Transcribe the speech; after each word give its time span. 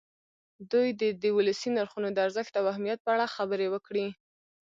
دوی 0.71 0.87
دې 0.99 1.09
د 1.21 1.23
ولسي 1.37 1.69
نرخونو 1.77 2.09
د 2.11 2.17
ارزښت 2.27 2.53
او 2.59 2.65
اهمیت 2.71 2.99
په 3.03 3.09
اړه 3.15 3.33
خبرې 3.35 3.67
وکړي. 3.69 4.07